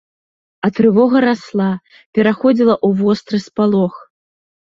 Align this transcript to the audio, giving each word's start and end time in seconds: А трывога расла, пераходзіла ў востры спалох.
А 0.67 0.69
трывога 0.79 1.17
расла, 1.25 1.67
пераходзіла 2.17 2.75
ў 2.87 3.05
востры 3.05 3.37
спалох. 3.47 3.93